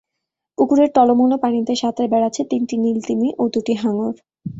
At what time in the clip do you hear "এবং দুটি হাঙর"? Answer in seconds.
3.33-4.13